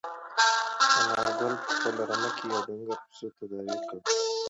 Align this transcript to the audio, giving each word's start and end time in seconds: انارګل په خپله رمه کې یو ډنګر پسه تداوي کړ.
انارګل 0.99 1.53
په 1.63 1.69
خپله 1.77 2.01
رمه 2.09 2.29
کې 2.35 2.43
یو 2.51 2.59
ډنګر 2.67 2.97
پسه 3.05 3.27
تداوي 3.37 3.75
کړ. 3.87 3.97